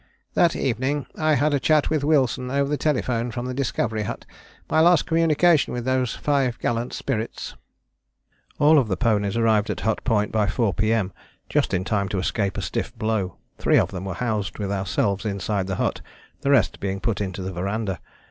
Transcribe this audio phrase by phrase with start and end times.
[0.33, 4.25] "That evening I had a chat with Wilson over the telephone from the Discovery Hut
[4.67, 7.53] my last communication with those five gallant spirits."
[8.57, 11.13] All the ponies arrived at Hut Point by 4 P.M.,
[11.49, 13.35] just in time to escape a stiff blow.
[13.59, 16.01] Three of them were housed with ourselves inside the hut,
[16.39, 17.99] the rest being put into the verandah.